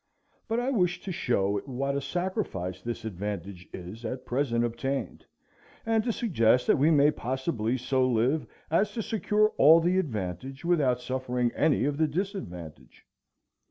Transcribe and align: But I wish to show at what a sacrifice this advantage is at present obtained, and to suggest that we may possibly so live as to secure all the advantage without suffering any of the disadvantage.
But 0.47 0.59
I 0.59 0.71
wish 0.71 0.99
to 1.01 1.11
show 1.11 1.59
at 1.59 1.67
what 1.67 1.95
a 1.95 2.01
sacrifice 2.01 2.81
this 2.81 3.05
advantage 3.05 3.67
is 3.71 4.03
at 4.03 4.25
present 4.25 4.65
obtained, 4.65 5.27
and 5.85 6.03
to 6.03 6.11
suggest 6.11 6.65
that 6.65 6.79
we 6.79 6.89
may 6.89 7.11
possibly 7.11 7.77
so 7.77 8.07
live 8.09 8.47
as 8.71 8.93
to 8.93 9.03
secure 9.03 9.49
all 9.57 9.79
the 9.79 9.99
advantage 9.99 10.65
without 10.65 11.01
suffering 11.01 11.51
any 11.51 11.85
of 11.85 11.97
the 11.99 12.07
disadvantage. 12.07 13.05